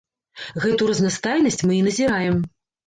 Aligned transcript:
Гэту 0.63 0.89
разнастайнасць 0.93 1.61
мы 1.67 1.73
і 1.81 1.87
назіраем. 1.91 2.47